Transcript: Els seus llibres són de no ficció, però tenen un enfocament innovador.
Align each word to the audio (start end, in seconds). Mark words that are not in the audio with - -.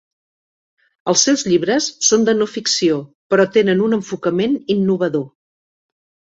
Els 1.13 1.25
seus 1.27 1.43
llibres 1.51 1.91
són 2.07 2.25
de 2.31 2.35
no 2.39 2.49
ficció, 2.55 2.97
però 3.35 3.47
tenen 3.61 3.87
un 3.91 3.99
enfocament 4.01 4.59
innovador. 4.79 5.27